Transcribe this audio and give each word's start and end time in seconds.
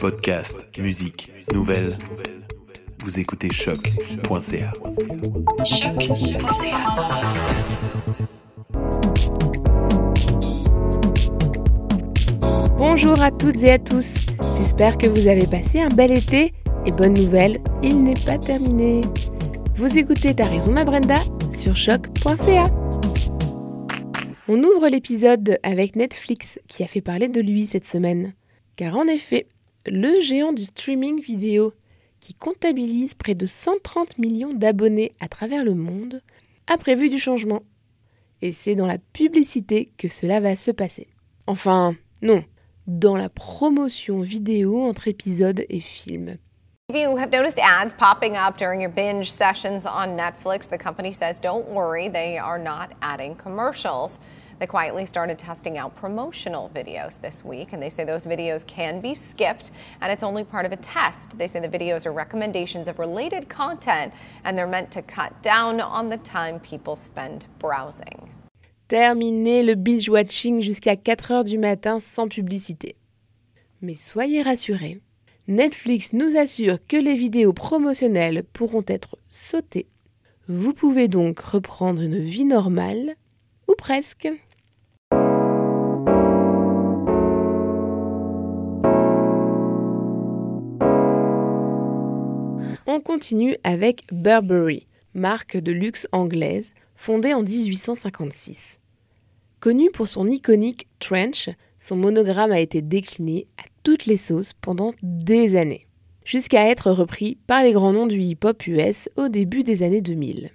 Podcast, 0.00 0.66
musique, 0.78 1.32
nouvelles. 1.52 1.96
Vous 3.04 3.18
écoutez 3.18 3.50
choc.ca. 3.52 4.72
Bonjour 12.76 13.20
à 13.20 13.30
toutes 13.30 13.62
et 13.62 13.72
à 13.72 13.78
tous. 13.78 14.12
J'espère 14.58 14.98
que 14.98 15.06
vous 15.06 15.26
avez 15.28 15.46
passé 15.46 15.80
un 15.80 15.88
bel 15.88 16.12
été. 16.12 16.52
Et 16.84 16.90
bonne 16.90 17.14
nouvelle, 17.14 17.58
il 17.82 18.02
n'est 18.02 18.14
pas 18.14 18.38
terminé. 18.38 19.00
Vous 19.76 19.96
écoutez 19.98 20.34
Ta 20.34 20.44
raison 20.44 20.72
ma 20.72 20.84
Brenda 20.84 21.18
sur 21.50 21.76
choc.ca. 21.76 22.70
On 24.48 24.62
ouvre 24.62 24.88
l'épisode 24.88 25.58
avec 25.62 25.96
Netflix 25.96 26.58
qui 26.68 26.84
a 26.84 26.86
fait 26.86 27.00
parler 27.00 27.28
de 27.28 27.40
lui 27.40 27.66
cette 27.66 27.86
semaine. 27.86 28.34
Car 28.76 28.96
en 28.96 29.06
effet, 29.06 29.46
le 29.86 30.20
géant 30.20 30.52
du 30.52 30.64
streaming 30.64 31.20
vidéo 31.20 31.72
qui 32.20 32.34
comptabilise 32.34 33.14
près 33.14 33.34
de 33.34 33.46
130 33.46 34.18
millions 34.18 34.52
d'abonnés 34.52 35.14
à 35.20 35.28
travers 35.28 35.64
le 35.64 35.74
monde 35.74 36.22
a 36.66 36.76
prévu 36.76 37.08
du 37.08 37.18
changement. 37.18 37.62
Et 38.42 38.52
c'est 38.52 38.74
dans 38.74 38.86
la 38.86 38.98
publicité 38.98 39.92
que 39.96 40.08
cela 40.08 40.40
va 40.40 40.56
se 40.56 40.70
passer. 40.70 41.08
Enfin, 41.46 41.94
non, 42.22 42.44
dans 42.86 43.16
la 43.16 43.28
promotion 43.28 44.20
vidéo 44.20 44.84
entre 44.84 45.08
épisodes 45.08 45.64
et 45.68 45.80
films. 45.80 46.36
If 46.88 46.96
you 46.96 47.16
have 47.16 47.32
noticed 47.32 47.58
ads 47.58 47.94
popping 47.94 48.36
up 48.36 48.58
during 48.58 48.80
your 48.80 48.92
binge 48.92 49.32
sessions 49.32 49.86
on 49.86 50.16
Netflix, 50.16 50.68
the 50.68 50.78
company 50.78 51.12
says 51.12 51.40
don't 51.40 51.68
worry, 51.68 52.08
they 52.08 52.38
are 52.38 52.58
not 52.58 52.90
adding 53.02 53.34
commercials. 53.34 54.18
They 54.58 54.66
quietly 54.66 55.04
started 55.04 55.38
testing 55.38 55.76
out 55.76 55.94
promotional 55.96 56.70
videos 56.74 57.20
this 57.20 57.44
week, 57.44 57.74
and 57.74 57.82
they 57.82 57.90
say 57.90 58.04
those 58.04 58.26
videos 58.26 58.66
can 58.66 59.00
be 59.00 59.14
skipped, 59.14 59.70
and 60.00 60.10
it's 60.10 60.22
only 60.22 60.44
part 60.44 60.64
of 60.64 60.72
a 60.72 60.76
test. 60.76 61.36
They 61.36 61.46
say 61.46 61.60
the 61.60 61.68
videos 61.68 62.06
are 62.06 62.12
recommendations 62.12 62.88
of 62.88 62.98
related 62.98 63.50
content, 63.50 64.14
and 64.44 64.56
they're 64.56 64.66
meant 64.66 64.90
to 64.92 65.02
cut 65.02 65.42
down 65.42 65.80
on 65.80 66.08
the 66.08 66.16
time 66.18 66.58
people 66.60 66.96
spend 66.96 67.44
browsing. 67.58 68.30
Terminer 68.88 69.62
le 69.62 69.74
binge-watching 69.74 70.60
jusqu'à 70.60 70.96
4 70.96 71.32
heures 71.32 71.44
du 71.44 71.58
matin 71.58 72.00
sans 72.00 72.28
publicité. 72.28 72.96
Mais 73.82 73.94
soyez 73.94 74.42
rassurés, 74.42 75.00
Netflix 75.48 76.12
nous 76.14 76.36
assure 76.36 76.78
que 76.86 76.96
les 76.96 77.14
vidéos 77.14 77.52
promotionnelles 77.52 78.42
pourront 78.42 78.84
être 78.86 79.18
sautées. 79.28 79.86
Vous 80.48 80.72
pouvez 80.72 81.08
donc 81.08 81.40
reprendre 81.40 82.00
une 82.00 82.20
vie 82.20 82.44
normale, 82.44 83.16
ou 83.68 83.74
presque. 83.76 84.28
On 92.96 93.00
continue 93.00 93.58
avec 93.62 94.04
Burberry, 94.10 94.86
marque 95.12 95.58
de 95.58 95.70
luxe 95.70 96.08
anglaise 96.12 96.72
fondée 96.94 97.34
en 97.34 97.42
1856. 97.42 98.80
Connu 99.60 99.90
pour 99.90 100.08
son 100.08 100.26
iconique 100.26 100.88
trench, 100.98 101.50
son 101.76 101.96
monogramme 101.96 102.52
a 102.52 102.58
été 102.58 102.80
décliné 102.80 103.48
à 103.58 103.64
toutes 103.82 104.06
les 104.06 104.16
sauces 104.16 104.54
pendant 104.54 104.94
des 105.02 105.56
années, 105.56 105.86
jusqu'à 106.24 106.70
être 106.70 106.90
repris 106.90 107.36
par 107.46 107.62
les 107.62 107.72
grands 107.72 107.92
noms 107.92 108.06
du 108.06 108.18
hip-hop 108.18 108.66
US 108.66 109.10
au 109.16 109.28
début 109.28 109.62
des 109.62 109.82
années 109.82 110.00
2000. 110.00 110.50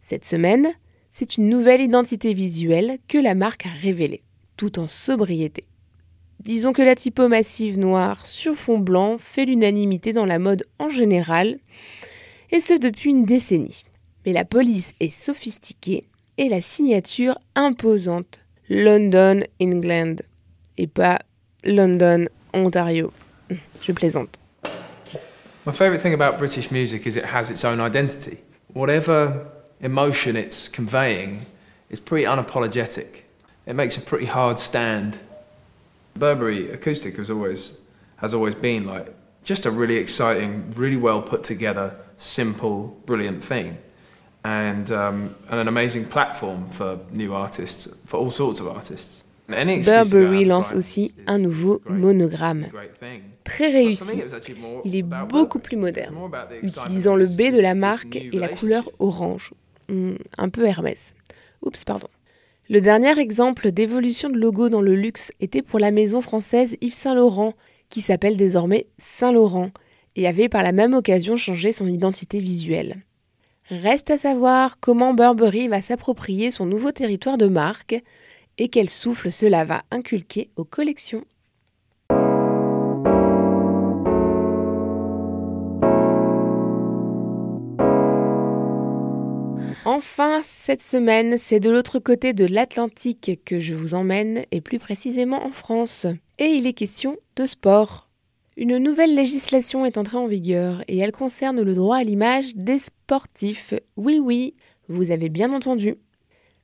Cette 0.00 0.24
semaine, 0.24 0.72
c'est 1.08 1.36
une 1.36 1.48
nouvelle 1.48 1.82
identité 1.82 2.34
visuelle 2.34 2.98
que 3.06 3.18
la 3.18 3.36
marque 3.36 3.64
a 3.64 3.70
révélée, 3.80 4.24
tout 4.56 4.80
en 4.80 4.88
sobriété. 4.88 5.68
Disons 6.40 6.72
que 6.72 6.82
la 6.82 6.94
typo 6.94 7.28
massive 7.28 7.78
noire 7.78 8.24
sur 8.26 8.54
fond 8.54 8.78
blanc 8.78 9.16
fait 9.18 9.46
l'unanimité 9.46 10.12
dans 10.12 10.26
la 10.26 10.38
mode 10.38 10.64
en 10.78 10.88
général, 10.88 11.58
et 12.52 12.60
ce 12.60 12.74
depuis 12.74 13.10
une 13.10 13.24
décennie. 13.24 13.84
Mais 14.24 14.32
la 14.32 14.44
police 14.44 14.92
est 15.00 15.10
sophistiquée 15.10 16.04
et 16.38 16.48
la 16.48 16.60
signature 16.60 17.38
imposante 17.54 18.40
London, 18.68 19.42
England, 19.60 20.16
et 20.76 20.86
pas 20.86 21.20
London, 21.64 22.26
Ontario. 22.52 23.12
Je 23.80 23.92
plaisante. 23.92 24.38
My 25.64 25.72
favourite 25.72 26.00
thing 26.00 26.14
about 26.14 26.38
British 26.38 26.70
music 26.70 27.06
is 27.06 27.16
it 27.16 27.24
has 27.24 27.50
its 27.50 27.64
own 27.64 27.80
identity. 27.80 28.38
Whatever 28.74 29.46
emotion 29.80 30.36
it's 30.36 30.68
conveying 30.68 31.46
is 31.90 31.98
pretty 31.98 32.24
unapologetic. 32.24 33.24
It 33.66 33.74
makes 33.74 33.96
a 33.96 34.00
pretty 34.00 34.26
hard 34.26 34.58
stand. 34.58 35.16
Burberry 36.18 36.70
acoustic 36.70 37.16
has 37.16 37.30
always 37.30 37.78
has 38.16 38.32
always 38.34 38.54
been 38.54 38.86
like 38.86 39.14
just 39.44 39.64
a 39.66 39.70
really 39.70 39.96
exciting, 39.96 40.70
really 40.76 40.96
well 40.96 41.22
put 41.22 41.44
together, 41.44 41.98
simple, 42.16 42.96
brilliant 43.06 43.42
thing. 43.42 43.78
And, 44.44 44.90
um, 44.92 45.34
and 45.50 45.60
an 45.60 45.68
amazing 45.68 46.04
platform 46.04 46.68
for 46.70 47.00
new 47.12 47.34
artists, 47.34 47.88
for 48.04 48.18
all 48.18 48.30
sorts 48.30 48.60
of 48.60 48.68
artists. 48.68 49.24
Burberry 49.48 50.44
lance 50.44 50.72
aussi 50.72 51.14
un 51.28 51.38
nouveau 51.38 51.80
monogramme. 51.88 52.66
Très 53.44 53.70
réussi. 53.70 54.22
Il 54.84 54.96
est 54.96 55.02
beaucoup 55.02 55.60
plus 55.60 55.76
moderne, 55.76 56.16
utilisant 56.62 57.14
le 57.14 57.26
B 57.26 57.54
de 57.54 57.60
la 57.60 57.74
marque 57.74 58.16
et 58.16 58.38
la 58.38 58.48
couleur 58.48 58.90
orange. 58.98 59.52
Hmm, 59.88 60.14
un 60.36 60.48
peu 60.48 60.64
Hermès. 60.64 61.14
Oups, 61.62 61.84
pardon. 61.84 62.08
Le 62.68 62.80
dernier 62.80 63.16
exemple 63.20 63.70
d'évolution 63.70 64.28
de 64.28 64.36
logo 64.36 64.68
dans 64.68 64.80
le 64.80 64.96
luxe 64.96 65.30
était 65.38 65.62
pour 65.62 65.78
la 65.78 65.92
maison 65.92 66.20
française 66.20 66.76
Yves 66.80 66.94
Saint 66.94 67.14
Laurent, 67.14 67.54
qui 67.90 68.00
s'appelle 68.00 68.36
désormais 68.36 68.88
Saint 68.98 69.30
Laurent, 69.30 69.70
et 70.16 70.26
avait 70.26 70.48
par 70.48 70.64
la 70.64 70.72
même 70.72 70.92
occasion 70.92 71.36
changé 71.36 71.70
son 71.70 71.86
identité 71.86 72.40
visuelle. 72.40 73.04
Reste 73.70 74.10
à 74.10 74.18
savoir 74.18 74.80
comment 74.80 75.14
Burberry 75.14 75.68
va 75.68 75.80
s'approprier 75.80 76.50
son 76.50 76.66
nouveau 76.66 76.90
territoire 76.90 77.38
de 77.38 77.46
marque 77.46 78.02
et 78.58 78.68
quel 78.68 78.90
souffle 78.90 79.30
cela 79.30 79.64
va 79.64 79.82
inculquer 79.92 80.50
aux 80.56 80.64
collections. 80.64 81.24
Enfin, 89.88 90.40
cette 90.42 90.82
semaine, 90.82 91.38
c'est 91.38 91.60
de 91.60 91.70
l'autre 91.70 92.00
côté 92.00 92.32
de 92.32 92.44
l'Atlantique 92.44 93.38
que 93.44 93.60
je 93.60 93.72
vous 93.72 93.94
emmène, 93.94 94.44
et 94.50 94.60
plus 94.60 94.80
précisément 94.80 95.46
en 95.46 95.52
France. 95.52 96.08
Et 96.40 96.46
il 96.46 96.66
est 96.66 96.72
question 96.72 97.16
de 97.36 97.46
sport. 97.46 98.08
Une 98.56 98.78
nouvelle 98.78 99.14
législation 99.14 99.86
est 99.86 99.96
entrée 99.96 100.16
en 100.16 100.26
vigueur 100.26 100.82
et 100.88 100.98
elle 100.98 101.12
concerne 101.12 101.62
le 101.62 101.72
droit 101.72 101.98
à 101.98 102.02
l'image 102.02 102.56
des 102.56 102.80
sportifs. 102.80 103.74
Oui, 103.96 104.18
oui, 104.18 104.56
vous 104.88 105.12
avez 105.12 105.28
bien 105.28 105.52
entendu. 105.52 105.94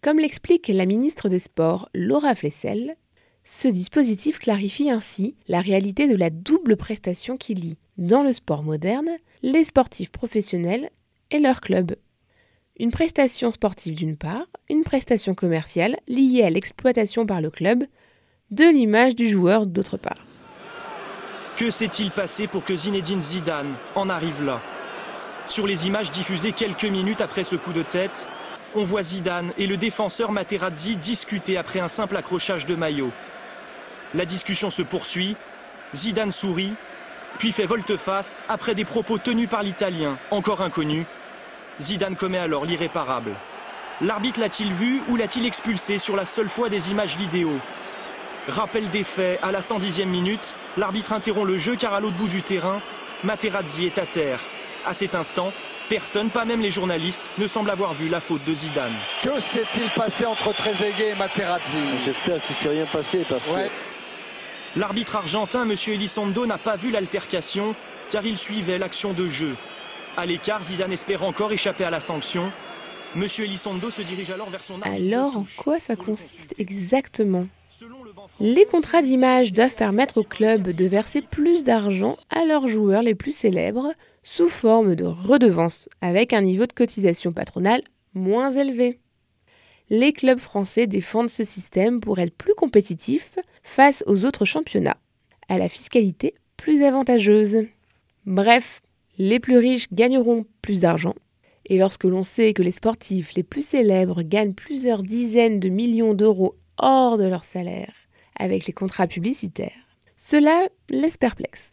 Comme 0.00 0.18
l'explique 0.18 0.68
la 0.68 0.86
ministre 0.86 1.28
des 1.28 1.40
Sports, 1.40 1.90
Laura 1.94 2.34
Flessel, 2.34 2.96
ce 3.44 3.68
dispositif 3.68 4.38
clarifie 4.38 4.88
ainsi 4.88 5.36
la 5.46 5.60
réalité 5.60 6.08
de 6.08 6.16
la 6.16 6.30
double 6.30 6.78
prestation 6.78 7.36
qui 7.36 7.52
lie, 7.52 7.76
dans 7.98 8.22
le 8.22 8.32
sport 8.32 8.62
moderne, 8.62 9.10
les 9.42 9.64
sportifs 9.64 10.10
professionnels 10.10 10.88
et 11.30 11.38
leurs 11.38 11.60
clubs. 11.60 11.96
Une 12.80 12.92
prestation 12.92 13.52
sportive 13.52 13.94
d'une 13.94 14.16
part, 14.16 14.46
une 14.70 14.84
prestation 14.84 15.34
commerciale 15.34 15.98
liée 16.08 16.44
à 16.44 16.48
l'exploitation 16.48 17.26
par 17.26 17.42
le 17.42 17.50
club 17.50 17.84
de 18.50 18.64
l'image 18.64 19.14
du 19.14 19.28
joueur 19.28 19.66
d'autre 19.66 19.98
part. 19.98 20.24
Que 21.58 21.70
s'est-il 21.70 22.10
passé 22.10 22.46
pour 22.46 22.64
que 22.64 22.74
Zinedine 22.74 23.20
Zidane 23.20 23.74
en 23.94 24.08
arrive 24.08 24.42
là? 24.42 24.62
Sur 25.50 25.66
les 25.66 25.86
images 25.86 26.10
diffusées 26.12 26.52
quelques 26.52 26.86
minutes 26.86 27.20
après 27.20 27.44
ce 27.44 27.54
coup 27.56 27.74
de 27.74 27.82
tête, 27.82 28.26
on 28.74 28.86
voit 28.86 29.02
Zidane 29.02 29.52
et 29.58 29.66
le 29.66 29.76
défenseur 29.76 30.32
Materazzi 30.32 30.96
discuter 30.96 31.58
après 31.58 31.80
un 31.80 31.88
simple 31.88 32.16
accrochage 32.16 32.64
de 32.64 32.76
maillot. 32.76 33.10
La 34.14 34.24
discussion 34.24 34.70
se 34.70 34.80
poursuit, 34.80 35.36
Zidane 35.94 36.32
sourit, 36.32 36.72
puis 37.40 37.52
fait 37.52 37.66
volte-face 37.66 38.40
après 38.48 38.74
des 38.74 38.86
propos 38.86 39.18
tenus 39.18 39.50
par 39.50 39.64
l'Italien, 39.64 40.16
encore 40.30 40.62
inconnu, 40.62 41.04
Zidane 41.80 42.16
commet 42.16 42.38
alors 42.38 42.64
l'irréparable. 42.64 43.34
L'arbitre 44.00 44.40
l'a-t-il 44.40 44.72
vu 44.72 45.02
ou 45.08 45.16
l'a-t-il 45.16 45.46
expulsé 45.46 45.98
sur 45.98 46.16
la 46.16 46.24
seule 46.24 46.48
fois 46.48 46.68
des 46.68 46.90
images 46.90 47.16
vidéo? 47.16 47.50
Rappel 48.48 48.88
des 48.90 49.04
faits, 49.04 49.38
à 49.42 49.52
la 49.52 49.60
110e 49.60 50.06
minute, 50.06 50.54
l'arbitre 50.76 51.12
interrompt 51.12 51.46
le 51.46 51.58
jeu 51.58 51.76
car 51.76 51.92
à 51.92 52.00
l'autre 52.00 52.16
bout 52.16 52.28
du 52.28 52.42
terrain, 52.42 52.80
Materazzi 53.22 53.84
est 53.84 53.98
à 53.98 54.06
terre. 54.06 54.40
À 54.86 54.94
cet 54.94 55.14
instant, 55.14 55.52
personne, 55.90 56.30
pas 56.30 56.46
même 56.46 56.62
les 56.62 56.70
journalistes, 56.70 57.28
ne 57.36 57.46
semble 57.46 57.68
avoir 57.70 57.92
vu 57.92 58.08
la 58.08 58.20
faute 58.20 58.44
de 58.44 58.54
Zidane. 58.54 58.96
Que 59.22 59.38
s'est-il 59.40 59.90
passé 59.90 60.24
entre 60.24 60.54
Trezeguet 60.54 61.10
et 61.10 61.14
Materazzi? 61.14 62.04
J'espère 62.04 62.40
qu'il 62.42 62.56
ne 62.56 62.60
s'est 62.62 62.68
rien 62.68 62.86
passé 62.86 63.26
parce 63.28 63.44
que... 63.44 63.70
L'arbitre 64.76 65.16
argentin, 65.16 65.68
M. 65.68 65.76
Elizondo, 65.88 66.46
n'a 66.46 66.58
pas 66.58 66.76
vu 66.76 66.90
l'altercation 66.90 67.74
car 68.10 68.24
il 68.24 68.38
suivait 68.38 68.78
l'action 68.78 69.12
de 69.12 69.26
jeu. 69.26 69.56
À 70.16 70.26
l'écart, 70.26 70.64
Zidane 70.64 70.92
espère 70.92 71.22
encore 71.22 71.52
échapper 71.52 71.84
à 71.84 71.90
la 71.90 72.00
sanction. 72.00 72.50
Monsieur 73.14 73.44
Elizondo 73.44 73.90
se 73.90 74.02
dirige 74.02 74.30
alors 74.30 74.50
vers 74.50 74.64
son 74.64 74.80
Alors, 74.82 75.36
en 75.36 75.44
quoi 75.58 75.78
ça 75.78 75.96
consiste 75.96 76.54
exactement 76.58 77.46
Les 78.40 78.66
contrats 78.66 79.02
d'image 79.02 79.52
doivent 79.52 79.74
permettre 79.74 80.18
aux 80.18 80.24
clubs 80.24 80.68
de 80.68 80.84
verser 80.84 81.22
plus 81.22 81.64
d'argent 81.64 82.16
à 82.28 82.44
leurs 82.44 82.68
joueurs 82.68 83.02
les 83.02 83.14
plus 83.14 83.34
célèbres 83.34 83.92
sous 84.22 84.48
forme 84.48 84.96
de 84.96 85.04
redevances 85.04 85.88
avec 86.00 86.32
un 86.32 86.42
niveau 86.42 86.66
de 86.66 86.72
cotisation 86.72 87.32
patronale 87.32 87.82
moins 88.12 88.50
élevé. 88.50 88.98
Les 89.90 90.12
clubs 90.12 90.38
français 90.38 90.86
défendent 90.86 91.30
ce 91.30 91.44
système 91.44 92.00
pour 92.00 92.18
être 92.18 92.34
plus 92.34 92.54
compétitifs 92.54 93.38
face 93.62 94.04
aux 94.06 94.24
autres 94.24 94.44
championnats, 94.44 94.98
à 95.48 95.56
la 95.56 95.68
fiscalité 95.68 96.34
plus 96.56 96.82
avantageuse. 96.82 97.66
Bref, 98.26 98.82
les 99.20 99.38
plus 99.38 99.58
riches 99.58 99.92
gagneront 99.92 100.46
plus 100.62 100.80
d'argent. 100.80 101.14
Et 101.66 101.76
lorsque 101.76 102.04
l'on 102.04 102.24
sait 102.24 102.54
que 102.54 102.62
les 102.62 102.72
sportifs 102.72 103.34
les 103.34 103.42
plus 103.42 103.66
célèbres 103.66 104.22
gagnent 104.22 104.54
plusieurs 104.54 105.02
dizaines 105.02 105.60
de 105.60 105.68
millions 105.68 106.14
d'euros 106.14 106.56
hors 106.78 107.18
de 107.18 107.24
leur 107.24 107.44
salaire 107.44 107.92
avec 108.38 108.66
les 108.66 108.72
contrats 108.72 109.06
publicitaires, 109.06 109.86
cela 110.16 110.66
laisse 110.88 111.18
perplexe. 111.18 111.72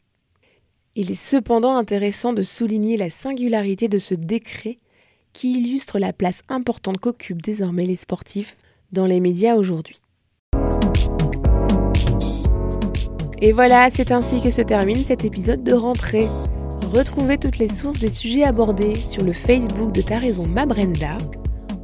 Il 0.95 1.09
est 1.09 1.15
cependant 1.15 1.77
intéressant 1.77 2.33
de 2.33 2.43
souligner 2.43 2.97
la 2.97 3.09
singularité 3.09 3.87
de 3.87 3.97
ce 3.97 4.13
décret 4.13 4.77
qui 5.31 5.53
illustre 5.53 5.99
la 5.99 6.11
place 6.11 6.41
importante 6.49 6.97
qu'occupent 6.97 7.41
désormais 7.41 7.85
les 7.85 7.95
sportifs 7.95 8.57
dans 8.91 9.05
les 9.05 9.21
médias 9.21 9.55
aujourd'hui. 9.55 10.01
Et 13.39 13.53
voilà, 13.53 13.89
c'est 13.89 14.11
ainsi 14.11 14.41
que 14.41 14.49
se 14.49 14.61
termine 14.61 14.97
cet 14.97 15.23
épisode 15.23 15.63
de 15.63 15.73
rentrée. 15.73 16.27
Retrouvez 16.93 17.37
toutes 17.37 17.57
les 17.57 17.67
sources 17.67 17.99
des 17.99 18.09
sujets 18.09 18.43
abordés 18.43 18.95
sur 18.95 19.23
le 19.23 19.33
Facebook 19.33 19.91
de 19.91 20.01
Ta 20.01 20.19
Raison 20.19 20.47
Ma 20.47 20.65
Brenda. 20.65 21.17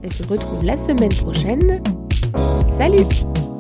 On 0.02 0.10
se 0.10 0.24
retrouve 0.24 0.64
la 0.64 0.78
semaine 0.78 1.14
prochaine. 1.14 1.84
Salut 2.78 3.53